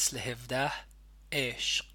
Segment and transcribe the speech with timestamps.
[0.00, 0.72] فصل 17
[1.32, 1.89] عشق.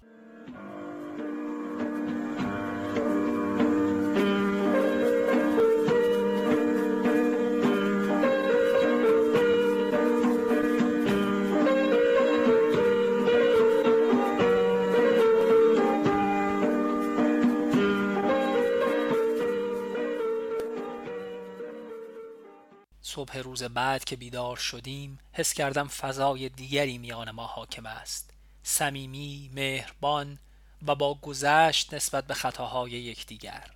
[23.56, 28.30] روز بعد که بیدار شدیم حس کردم فضای دیگری میان ما حاکم است.
[28.62, 30.38] صمیمی مهربان
[30.86, 33.70] و با گذشت نسبت به خطاهای یکدیگر.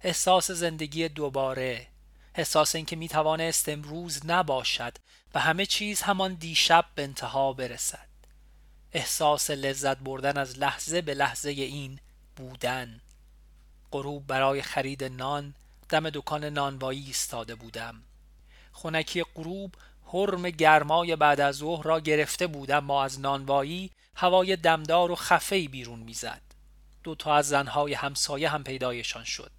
[0.00, 1.86] احساس زندگی دوباره
[2.34, 4.96] احساس اینکه می‌توانست امروز نباشد
[5.34, 8.08] و همه چیز همان دیشب به انتها برسد.
[8.92, 12.00] احساس لذت بردن از لحظه به لحظه این
[12.36, 13.00] بودن.
[13.92, 15.54] غروب برای خرید نان
[15.88, 18.02] دم دکان نانوایی ایستاده بودم.
[18.78, 19.74] خونکی غروب
[20.12, 25.68] حرم گرمای بعد از ظهر را گرفته بود اما از نانوایی هوای دمدار و خفهی
[25.68, 26.42] بیرون می‌زد.
[27.02, 29.50] دو تا از زنهای همسایه هم پیدایشان شد.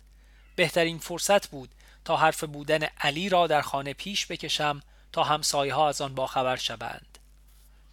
[0.55, 1.69] بهترین فرصت بود
[2.05, 4.81] تا حرف بودن علی را در خانه پیش بکشم
[5.11, 7.17] تا همسایه ها از آن باخبر شوند.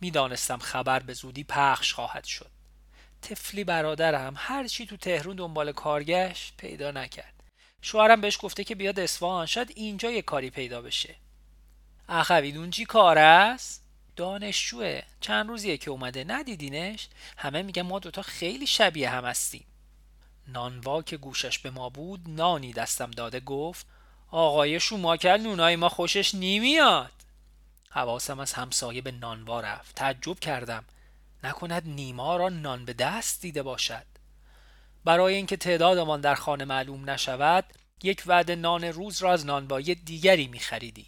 [0.00, 2.50] می‌دانستم خبر به زودی پخش خواهد شد.
[3.22, 7.35] تفلی برادرم هرچی تو تهرون دنبال کارگشت پیدا نکرد.
[7.82, 9.46] شوهرم بهش گفته که بیاد اصفهان.
[9.46, 11.14] شاید اینجا یه کاری پیدا بشه.
[12.08, 13.82] اخویدون چی کار است؟
[14.16, 15.02] دانشجوه.
[15.20, 16.24] چند روزیه که اومده.
[16.24, 19.66] ندیدینش؟ همه میگن ما دوتا خیلی شبیه هم هستیم.
[20.48, 22.20] نانوا که گوشش به ما بود.
[22.26, 23.86] نانی دستم داده گفت
[24.30, 27.12] آقای شوماکل نونای ما خوشش نمیاد.
[27.90, 29.94] حواسم از همسایه به نانوا رفت.
[29.94, 30.84] تعجب کردم.
[31.44, 34.06] نکند نیما را نان به دست دیده باشد.
[35.06, 37.64] برای اینکه تعدادمان در خانه معلوم نشود
[38.02, 41.06] یک وعده نان روز را از نانوایی دیگری می خریدیم.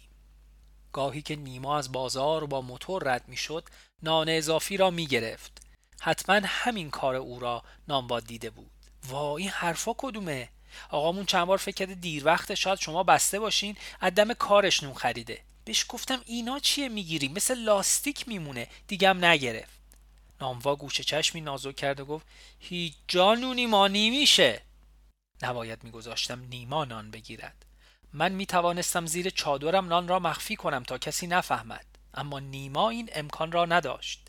[0.93, 3.63] گاهی که نیما از بازار با موتور رد می شد
[4.03, 5.61] نان اضافی را می گرفت.
[6.01, 8.71] حتما همین کار او را نانوا دیده بود.
[9.07, 10.49] وا این حرفا کدومه؟
[10.89, 15.41] آقامون چند بار فکر کرده دیر وقت شاید شما بسته باشین عدم کارش نون خریده.
[15.65, 19.78] بهش گفتم اینا چیه می‌گیری مثل لاستیک میمونه دیگم نگرفت.
[20.41, 22.27] ناموا گوشه چشمی نازک کرد و گفت
[22.59, 24.61] هیچ جانونی ما نمیشه
[25.41, 27.65] نباید میگذاشتم نیما نان بگیرد.
[28.13, 31.85] من می توانستم زیر چادرم نان را مخفی کنم تا کسی نفهمد.
[32.13, 34.27] اما نیما این امکان را نداشت.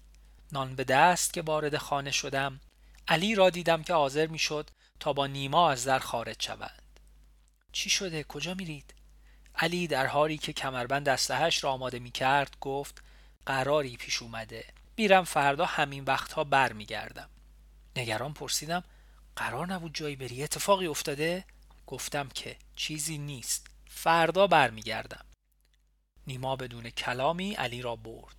[0.52, 2.60] نان به دست که وارد خانه شدم
[3.08, 4.70] علی را دیدم که حاضر می‌شد
[5.00, 7.00] تا با نیما از در خارج شوند
[7.72, 8.94] چی شده؟ کجا میرید؟
[9.54, 13.02] علی در حالی که کمربند اسلحهاش را آماده می کرد گفت
[13.46, 14.64] قراری پیش اومده.
[15.00, 17.28] میرم فردا همین وقتها برمیگردم.
[17.96, 18.84] نگران پرسیدم
[19.36, 21.44] قرار نبود جایی بری؟ اتفاقی افتاده؟
[21.86, 23.66] گفتم که چیزی نیست.
[23.86, 25.24] فردا برمیگردم.
[26.26, 28.36] نیما بدون کلامی علی را برد.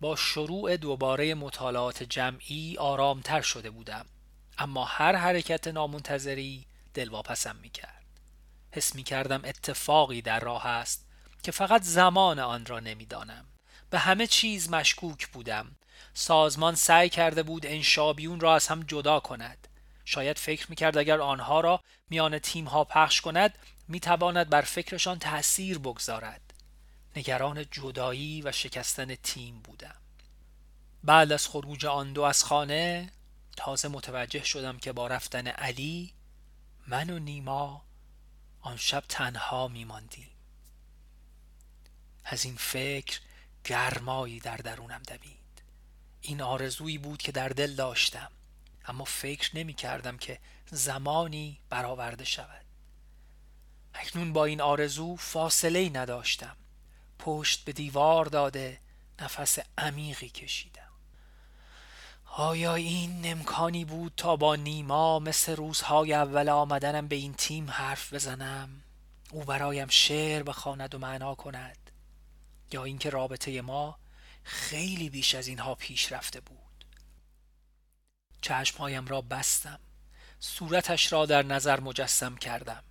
[0.00, 4.06] با شروع دوباره مطالعات جمعی آرامتر شده بودم.
[4.58, 8.04] اما هر حرکت نامنتظری دلواپسم می‌کرد.
[8.72, 11.06] حس می‌کردم اتفاقی در راه است
[11.42, 13.46] که فقط زمان آن را نمی‌دانم.
[13.90, 15.76] به همه چیز مشکوک بودم.
[16.14, 19.68] سازمان سعی کرده بود انشابیون را از هم جدا کند.
[20.04, 23.58] شاید فکر می‌کرد اگر آنها را میان تیم ها پخش کند
[23.88, 26.40] می‌تواند بر فکرشان تأثیر بگذارد.
[27.16, 29.96] نگران جدایی و شکستن تیم بودم.
[31.04, 33.12] بعد از خروج آن دو از خانه
[33.56, 36.12] تازه متوجه شدم که با رفتن علی
[36.86, 37.82] من و نیما
[38.60, 40.30] آن شب تنها میماندیم.
[42.24, 43.20] از این فکر
[43.66, 45.62] گرمایی در درونم دوید.
[46.20, 48.30] این آرزویی بود که در دل داشتم
[48.84, 50.38] اما فکر نمی کردم که
[50.70, 52.64] زمانی برآورده شود.
[53.94, 56.56] اکنون با این آرزو فاصله ای نداشتم.
[57.18, 58.80] پشت به دیوار داده
[59.20, 60.82] نفس عمیقی کشیدم.
[62.26, 68.12] آیا این امکانی بود تا با نیما مثل روزهای اول آمدنم به این تیم حرف
[68.12, 68.82] بزنم؟
[69.30, 71.85] او برایم شعر بخواند و معنا کند.
[72.72, 73.98] یا اینکه رابطه ما
[74.44, 76.84] خیلی بیش از اینها پیش رفته بود.
[78.40, 79.80] چشمهایم را بستم.
[80.40, 82.82] صورتش را در نظر مجسم کردم.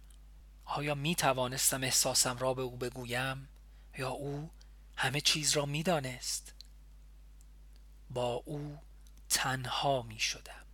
[0.66, 3.50] آیا می توانستم احساسم را به او بگویم
[3.98, 4.52] یا او
[4.98, 6.54] همه چیز را می دانست؟
[8.10, 8.80] با او
[9.30, 10.66] تنها می شدم.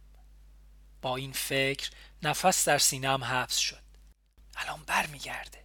[1.02, 1.92] با این فکر
[2.24, 3.82] نفس در سینم حبس شد.
[4.56, 5.64] الان بر می گرده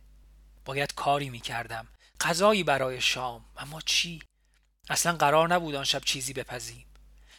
[0.65, 1.89] باید کاری می کردم
[2.21, 3.45] غذایی برای شام.
[3.57, 4.23] اما چی؟
[4.91, 6.87] اصلا قرار نبود آن شب چیزی بپزیم.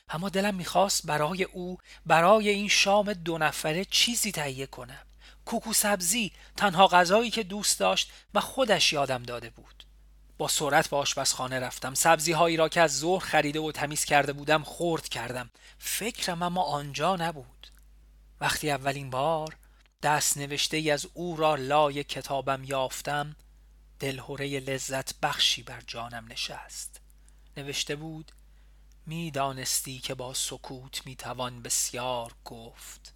[0.09, 5.05] اما دلم می‌خواست برای او برای این شام دو نفره چیزی تهیه کنم.
[5.45, 9.83] کوکو سبزی تنها غذایی که دوست داشت و خودش یادم داده بود.
[10.37, 11.93] با سرعت به آشپزخانه رفتم.
[11.93, 15.49] سبزی هایی را که از ظهر خریده و تمیز کرده بودم خورد کردم.
[15.79, 17.67] فکرم اما آنجا نبود.
[18.41, 19.55] وقتی اولین بار
[20.03, 23.35] دست نوشته ای از او را لای کتابم یافتم
[23.99, 27.01] دلهوره لذت بخشی بر جانم نشست.
[27.57, 28.31] نوشته بود
[29.05, 33.13] می‌دانستی که با سکوت می‌توان بسیار گفت.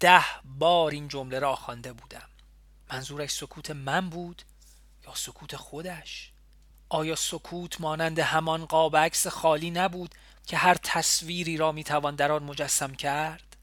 [0.00, 2.28] ده بار این جمله را خوانده بودم.
[2.90, 4.42] منظورش سکوت من بود
[5.06, 6.32] یا سکوت خودش؟
[6.88, 10.14] آیا سکوت مانند همان قاب عکس خالی نبود
[10.46, 13.56] که هر تصویری را می‌توان در آن مجسم کرد؟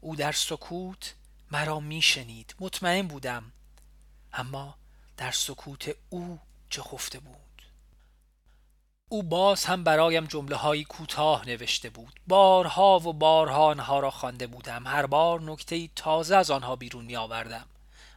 [0.00, 1.14] او در سکوت
[1.50, 2.54] مرا میشنید.
[2.60, 3.52] مطمئن بودم.
[4.32, 4.79] اما
[5.20, 6.38] در سکوت او
[6.70, 7.62] چه خفته بود.
[9.08, 12.20] او باز هم برایم جمله های کوتاه نوشته بود.
[12.26, 14.86] بارها و بارها آنها را خوانده بودم.
[14.86, 17.66] هر بار نکته تازه از آنها بیرون می آوردم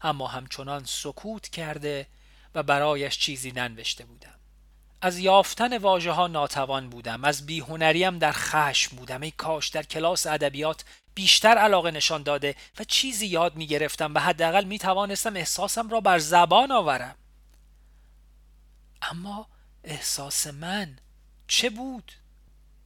[0.02, 2.08] اما همچنان سکوت کرده
[2.56, 4.33] و برایش چیزی ننوشته بودم.
[5.06, 9.22] از یافتن واژه ها ناتوان بودم از بیهنریم در خشم بودم.
[9.22, 10.86] ای کاش در کلاس ادبیات
[11.16, 16.02] بیشتر علاقه نشان داده و چیزی یاد می گرفتم و حداقل می توانستم احساسم را
[16.02, 17.16] بر زبان آورم.
[19.02, 19.48] اما
[19.84, 21.00] احساس من
[21.48, 22.12] چه بود؟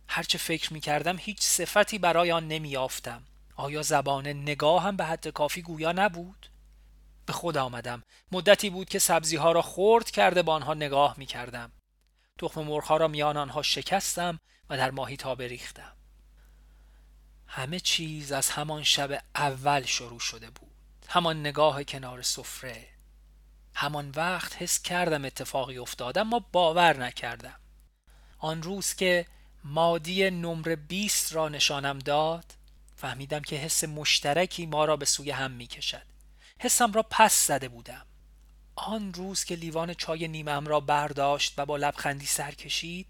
[0.07, 3.23] هرچه فکر می کردم هیچ صفتی برای آن نمی یافتم
[3.55, 6.49] آیا زبان نگاه هم به حد کافی گویا نبود؟
[7.25, 8.03] به خود آمدم.
[8.31, 11.71] مدتی بود که سبزی ها را خورد کرده با آنها نگاه می کردم
[12.37, 14.39] تخم مرغ را میان آنها شکستم
[14.69, 15.97] و در ماهی تا ریختم
[17.47, 20.71] همه چیز از همان شب اول شروع شده بود.
[21.07, 22.87] همان نگاه کنار سفره.
[23.73, 27.59] همان وقت حس کردم اتفاقی افتاد اما باور نکردم.
[28.39, 29.25] آن روز که
[29.63, 32.45] مادی نمره 20 را نشانم داد
[32.95, 36.05] فهمیدم که حس مشترکی ما را به سوی هم می کشد
[36.59, 38.05] حسم را پس زده بودم.
[38.79, 43.07] آن روز که لیوان چای نیمم را برداشت و با لبخندی سر کشید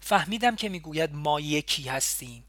[0.00, 2.44] فهمیدم که می‌گوید ما یکی هستیم.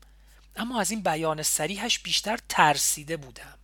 [0.55, 3.57] اما از این بیان سریحش بیشتر ترسیده بودم.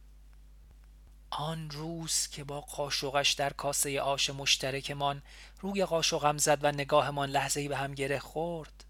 [1.29, 5.21] آن روز که با قاشقش در کاسه آش مشترکمان
[5.61, 8.83] روی قاشقم زد و نگاهمان لحظه‌ای به هم گره خورد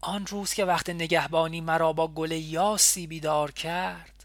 [0.00, 4.24] آن روز که وقت نگهبانی مرا با گل یاسی بیدار کرد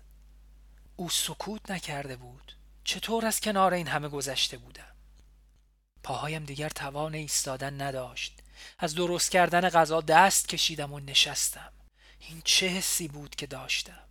[0.95, 2.58] او سکوت نکرده بود.
[2.89, 4.95] چطور از کنار این همه گذشته بودم؟
[6.03, 8.39] پاهایم دیگر توان ایستادن نداشت.
[8.79, 11.71] از درست کردن غذا دست کشیدم و نشستم.
[12.19, 14.03] این چه حسی بود که داشتم؟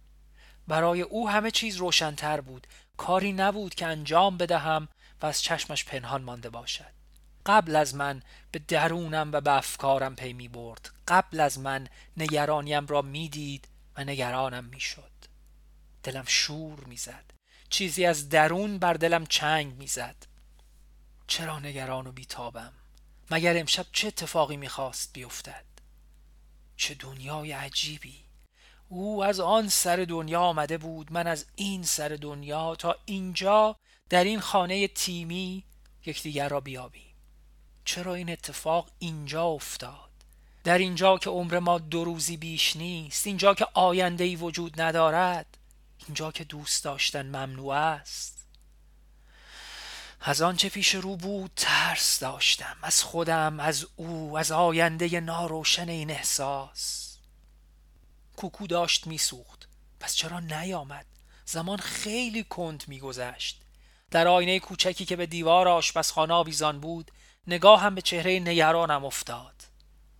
[0.68, 2.66] برای او همه چیز روشنتر بود.
[2.96, 4.88] کاری نبود که انجام بدهم
[5.22, 6.92] و از چشمش پنهان مانده باشد.
[7.46, 8.22] قبل از من
[8.52, 10.90] به درونم و به افکارم پی می برد.
[11.08, 15.12] قبل از من نگرانیم را می‌دید و نگرانم می‌شد
[16.02, 17.27] دلم شور می‌زد
[17.70, 20.16] چیزی از درون بر دلم چنگ می‌زد.
[21.26, 22.72] چرا نگران و بیتابم؟
[23.30, 25.64] مگر امشب چه اتفاقی می‌خواست بیفتد؟
[26.76, 28.24] چه دنیای عجیبی!
[28.88, 33.76] او از آن سر دنیا آمده بود من از این سر دنیا تا اینجا
[34.08, 35.64] در این خانه تیمی
[36.06, 37.14] یکدیگر را بیابیم.
[37.84, 40.10] چرا این اتفاق اینجا افتاد؟
[40.64, 45.57] در اینجا که عمر ما دو روزی بیش نیست اینجا که آینده ای وجود ندارد
[46.06, 48.38] اینجا که دوست داشتن ممنوع است.
[50.20, 56.10] از آنچه پیش رو بود ترس داشتم از خودم از او از آینده ناروشن این
[56.10, 57.16] احساس.
[58.36, 59.68] کوکو داشت میسوخت.
[60.00, 61.06] پس چرا نیامد؟
[61.44, 63.60] زمان خیلی کند میگذشت.
[64.10, 67.10] در آینه کوچکی که به دیوار آشپزخانه آویزان بود
[67.46, 69.54] نگاه هم به چهره نگرانم افتاد.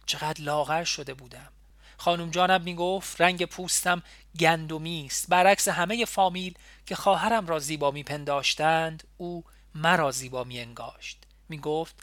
[0.06, 1.52] چقدر لاغر شده بودم.
[1.98, 4.02] خانم جانم می‌گفت رنگ پوستم
[4.40, 5.28] گندمی است.
[5.28, 6.54] برعکس همه فامیل
[6.86, 11.18] که خواهرم را زیبا میپنداشتند او مرا زیبا میانگاشت.
[11.48, 11.96] می‌گفت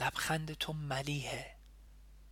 [0.00, 1.46] لبخند تو ملیحه.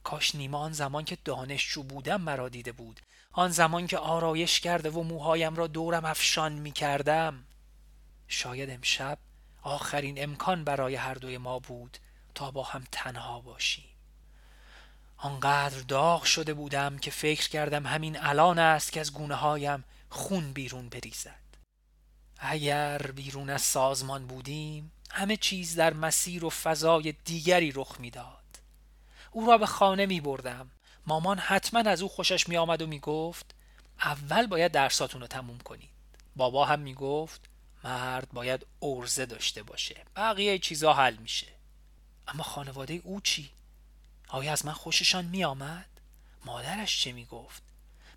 [0.04, 3.00] کاش نیما آن زمان که دانشجو بودم مرا دیده بود.
[3.32, 7.44] آن زمان که آرایش کرده و موهایم را دورم افشان می کردم
[8.28, 9.18] شاید امشب
[9.62, 11.98] آخرین امکان برای هر دوی ما بود
[12.34, 13.89] تا با هم تنها باشیم.
[15.22, 20.52] آنقدر داغ شده بودم که فکر کردم همین الان است که از گونه هایم خون
[20.52, 21.40] بیرون بریزد.
[22.38, 28.44] اگر بیرون از سازمان بودیم همه چیز در مسیر و فضای دیگری رخ می‌داد.
[29.30, 30.70] او را به خانه می بردم
[31.06, 33.54] مامان حتما از او خوشش می آمد و می گفت
[34.02, 35.90] اول باید درساتون رو تموم کنید.
[36.36, 37.40] بابا هم می گفت
[37.84, 40.04] مرد باید ارزه داشته باشه.
[40.16, 41.46] بقیه چیزا حل میشه.
[42.28, 43.50] اما خانواده او چی؟
[44.32, 45.86] آیا از من خوششان می آمد؟
[46.44, 47.62] مادرش چه می گفت؟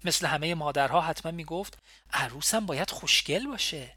[0.03, 1.77] مثل همه مادرها حتما می گفت
[2.13, 3.95] عروسم باید خوشگل باشه.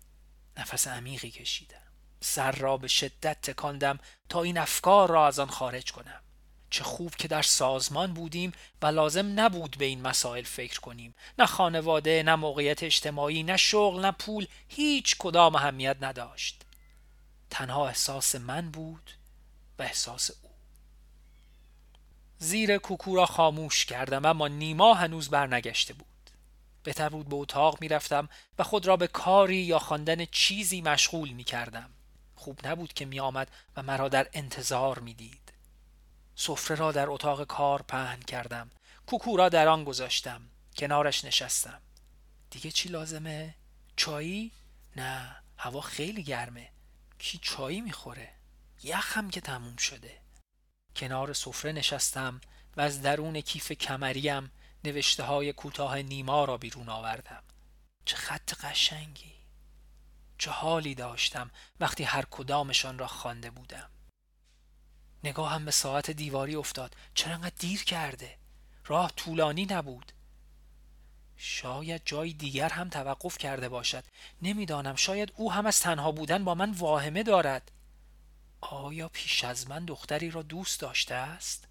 [0.57, 1.83] نفس عمیقی کشیدم.
[2.21, 6.21] سر را به شدت تکاندم تا این افکار را از آن خارج کنم.
[6.71, 11.15] چه خوب که در سازمان بودیم و لازم نبود به این مسائل فکر کنیم.
[11.39, 16.63] نه خانواده نه موقعیت اجتماعی نه شغل نه پول هیچ کدام اهمیت نداشت.
[17.51, 19.11] تنها احساس من بود
[19.79, 20.31] و احساس
[22.39, 26.07] زیر کوکو را خاموش کردم اما نیما هنوز برنگشته بود
[26.83, 28.29] بهتر بود به اتاق می‌رفتم
[28.59, 31.91] و خود را به کاری یا خواندن چیزی مشغول می کردم.
[32.35, 35.53] خوب نبود که می آمد و مرا در انتظار می دید.
[36.37, 38.71] سفره را در اتاق کار پهن کردم.
[39.07, 40.43] کوکو را در آن گذاشتم.
[40.77, 41.81] کنارش نشستم.
[42.51, 43.55] دیگه چی لازمه؟
[43.97, 44.53] چایی؟
[44.97, 46.69] نه هوا خیلی گرمه.
[47.19, 48.33] کی چایی می‌خوره؟
[48.83, 50.26] یخم که تموم شده.
[50.97, 52.41] کنار سفره نشستم
[52.77, 54.51] و از درون کیف کمریم
[54.85, 57.43] نوشته های کوتاه نیما را بیرون آوردم.
[58.05, 59.33] چه خط قشنگی!
[60.39, 61.51] چه حالی داشتم
[61.81, 63.91] وقتی هر کدامشان را خوانده بودم.
[65.25, 66.97] نگاهم به ساعت دیواری افتاد.
[67.15, 68.39] چرا انقدر دیر کرده؟
[68.87, 70.13] راه طولانی نبود.
[71.37, 74.05] شاید جای دیگر هم توقف کرده باشد.
[74.43, 74.97] نمی‌دانم.
[74.97, 77.73] شاید او هم از تنها بودن با من واهمه دارد.
[78.71, 81.69] آیا پیش از من دختری را دوست داشته است؟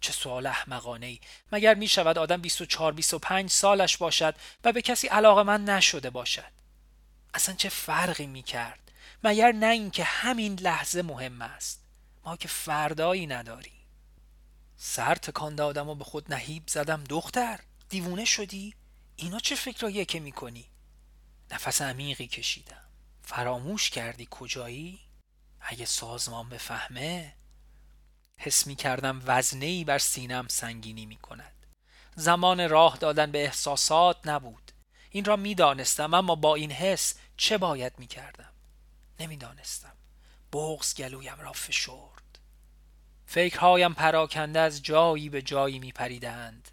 [0.00, 1.20] چه سوال احمقانه ای
[1.52, 4.34] مگر می شود آدم 24 25 سالش باشد
[4.64, 6.52] و به کسی علاقه من نشده باشد؟
[7.34, 8.92] اصلا چه فرقی می کرد؟
[9.24, 11.82] مگر نه اینکه همین لحظه مهم است.
[12.24, 13.86] ما که فردایی نداریم.
[14.76, 17.04] سر تکان دادم و به خود نهیب زدم.
[17.04, 18.74] دختر دیوونه شدی؟
[19.16, 20.64] اینا چه فکراییه که می‌کنی
[21.50, 22.84] نفس عمیقی کشیدم.
[23.22, 25.05] فراموش کردی کجایی؟
[25.68, 27.34] اگه سازمان بفهمه
[28.38, 31.66] حس می کردم وزنه بر سینم سنگینی می کند.
[32.14, 34.72] زمان راه دادن به احساسات نبود.
[35.10, 38.52] این را می دانستم اما با این حس چه باید می کردم؟
[39.20, 39.92] نمی دانستم.
[40.52, 42.38] بغز گلویم را فشرد.
[43.26, 46.70] فکرهایم پراکنده از جایی به جایی می پریدند.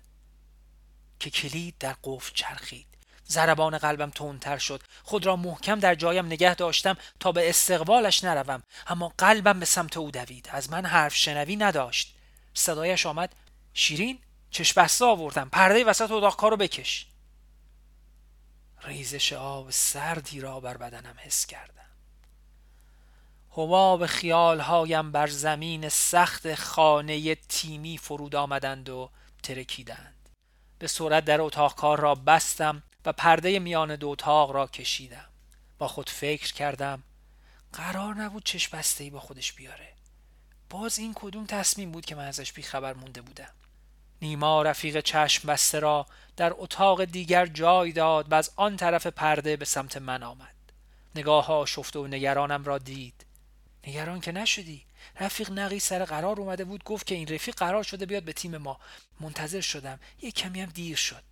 [1.20, 2.93] که کلید در قفل چرخید.
[3.30, 4.84] ضربان قلبم تندتر شد.
[5.04, 8.64] خود را محکم در جایم نگه داشتم تا به استقبالش نروم.
[8.88, 10.50] اما قلبم به سمت او دوید.
[10.52, 12.16] از من حرف شنوی نداشت.
[12.54, 13.36] صدایش آمد.
[13.74, 14.20] شیرین
[14.52, 15.50] چشم بسته آوردم.
[15.50, 17.08] پرده وسط اتاق کارو بکش.
[18.84, 21.74] ریزش آب سردی را بر بدنم حس کردم.
[23.50, 29.10] حباب خیالهایم بر زمین سخت خانه تیمی فرود آمدند و
[29.44, 30.30] ترکیدند.
[30.80, 32.84] به سرعت در اتاق کار را بستم.
[33.06, 35.30] و پرده میان دو اتاق را کشیدم.
[35.78, 37.04] با خود فکر کردم
[37.74, 39.94] قرار نبود چشم بسته ای با خودش بیاره.
[40.70, 43.54] باز این کدوم تصمیم بود که من ازش بیخبر مونده بودم.
[44.22, 46.06] نیما رفیق چشم بسته را
[46.38, 50.56] در اتاق دیگر جای داد و از آن طرف پرده به سمت من آمد.
[51.16, 53.26] نگاه ها شفته و نگرانم را دید.
[53.88, 54.86] نگران که نشدی؟
[55.20, 58.58] رفیق نقی سر قرار اومده بود گفت که این رفیق قرار شده بیاد به تیم
[58.58, 58.80] ما.
[59.20, 60.00] منتظر شدم.
[60.22, 61.24] یه کمی هم دیر شد.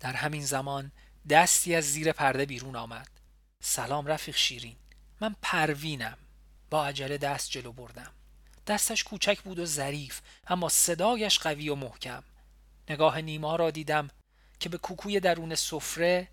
[0.00, 0.92] در همین زمان
[1.30, 3.08] دستی از زیر پرده بیرون آمد.
[3.60, 4.76] سلام رفیق شیرین
[5.20, 6.18] من پروینم.
[6.70, 8.12] با عجله دست جلو بردم.
[8.66, 12.22] دستش کوچک بود و ظریف اما صدایش قوی و محکم.
[12.90, 14.10] نگاه نیما را دیدم
[14.60, 16.28] که به کوکوی درون سفره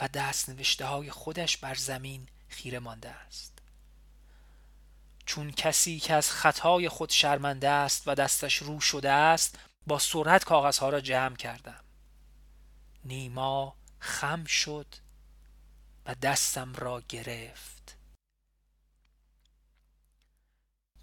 [0.00, 3.58] و دست نوشته های خودش بر زمین خیره مانده است.
[5.26, 10.44] چون کسی که از خطای خود شرمنده است و دستش رو شده است با سرعت
[10.44, 11.84] کاغذها را جمع کردم.
[13.04, 14.86] نیما خم شد
[16.06, 17.96] و دستم را گرفت.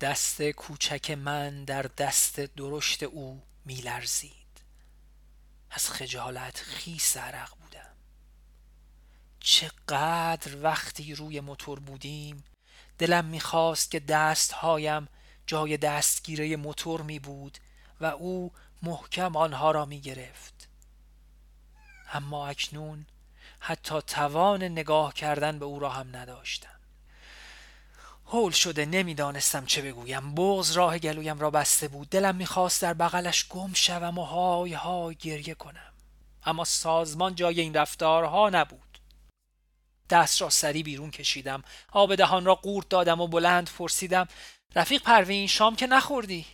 [0.01, 4.35] دست کوچک من در دست درشت او میلرزید.
[5.71, 7.95] از خجالت خیس عرق بودم.
[9.39, 12.43] چقدر وقتی روی موتور بودیم
[12.97, 15.07] دلم می‌خواست که دستهایم
[15.47, 17.57] جای دستگیره موتور می بود
[18.01, 20.64] و او محکم آنها را می گرفت
[22.15, 23.05] اما اکنون
[23.59, 26.79] حتی توان نگاه کردن به او را هم نداشتم.
[28.27, 30.35] هول شده نمی‌دانستم چه بگویم.
[30.35, 32.09] بغز راه گلویم را بسته بود.
[32.09, 35.93] دلم می‌خواست در بغلش گم شوم و های های گریه کنم.
[36.45, 38.99] اما سازمان جای این رفتارها نبود.
[40.09, 41.63] دست را سری بیرون کشیدم.
[41.91, 44.27] آب دهان را قورت دادم و بلند پرسیدم
[44.75, 46.45] رفیق پروین شام که نخوردی؟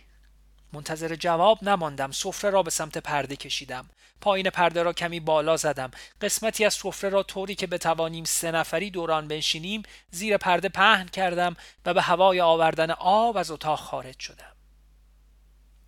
[0.72, 2.12] منتظر جواب نماندم.
[2.12, 3.88] سفره را به سمت پرده کشیدم.
[4.22, 5.90] پایین پرده را کمی بالا زدم.
[6.20, 11.56] قسمتی از سفره را طوری که بتوانیم سه نفری دوران بنشینیم زیر پرده پهن کردم
[11.84, 14.52] و به هوای آوردن آب از اتاق خارج شدم.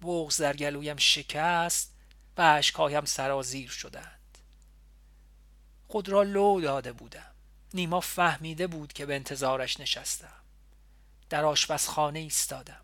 [0.03, 1.95] بغز در گلویم شکست
[2.37, 4.39] و اشکهایم سرازیر شدند.
[5.89, 7.35] خود را لو داده بودم.
[7.75, 10.43] نیما فهمیده بود که به انتظارش نشستم.
[11.31, 12.81] در آشپزخانه ایستادم.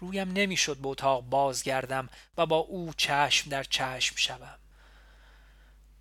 [0.00, 4.58] رویم نمی‌شد به اتاق بازگردم و با او چشم در چشم شوم.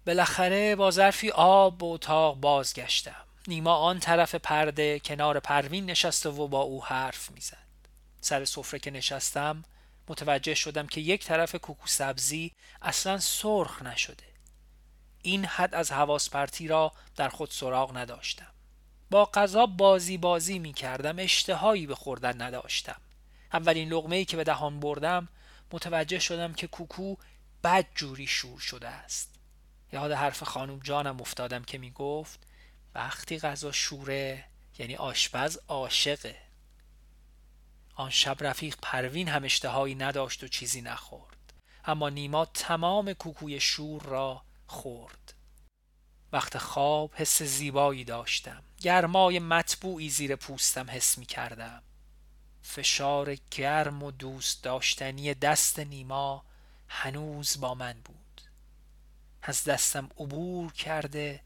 [0.09, 3.25] بالاخره با ظرفی آب به اتاق بازگشتم.
[3.47, 7.57] نیما آن طرف پرده کنار پروین نشسته و با او حرف می‌زد.
[8.21, 9.63] سر سفره که نشستم
[10.07, 12.51] متوجه شدم که یک طرف کوکو سبزی
[12.81, 14.23] اصلا سرخ نشده.
[15.21, 18.51] این حد از حواس پرتی را در خود سراغ نداشتم.
[19.09, 23.01] با غذا بازی بازی می کردم اشتهایی به خوردن نداشتم.
[23.53, 25.27] اولین لغمه ای که به دهان بردم
[25.71, 27.15] متوجه شدم که کوکو
[27.63, 29.38] بد جوری شور شده است.
[29.93, 32.39] یاد حرف خانم جانم افتادم که می گفت
[32.95, 34.45] وقتی غذا شوره
[34.77, 36.35] یعنی آشپز عاشقه.
[37.95, 41.53] آن شب رفیق پروین هم اشتهایی نداشت و چیزی نخورد
[41.85, 45.33] اما نیما تمام کوکوی شور را خورد.
[46.31, 51.83] وقت خواب حس زیبایی داشتم گرمای مطبوعی زیر پوستم حس می کردم
[52.61, 56.43] فشار گرم و دوست داشتنی دست نیما
[56.87, 58.28] هنوز با من بود.
[59.41, 61.43] از دستم عبور کرده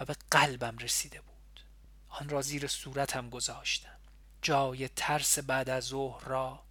[0.00, 1.60] و به قلبم رسیده بود.
[2.08, 3.98] آن را زیر صورتم گذاشتم.
[4.42, 6.62] جای ترس بعد از ظهر را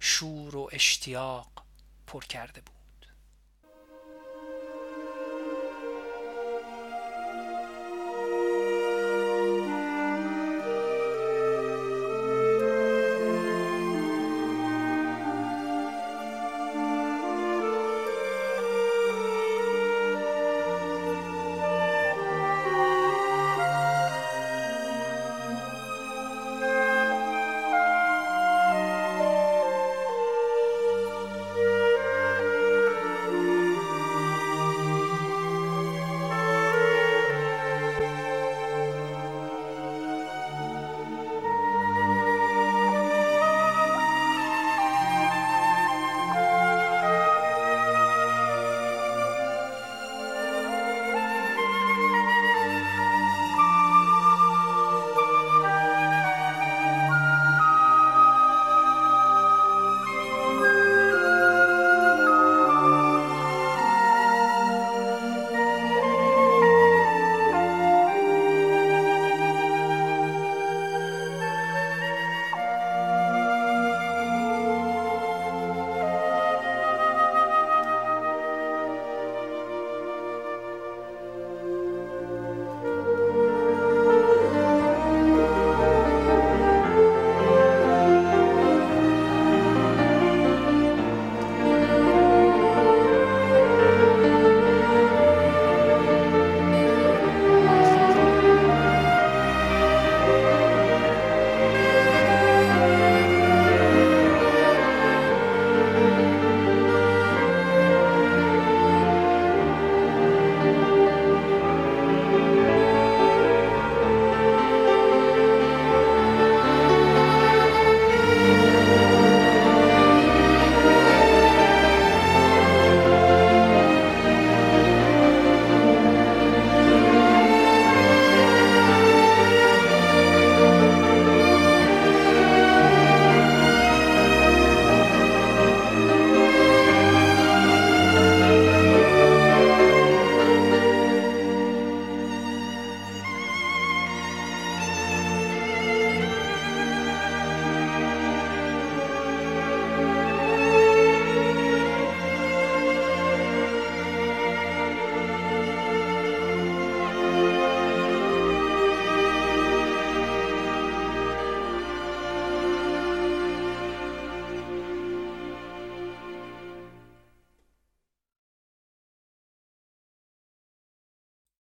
[0.00, 1.48] شور و اشتیاق
[2.06, 2.81] پر کرده بود.